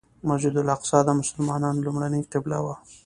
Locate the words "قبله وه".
2.33-2.75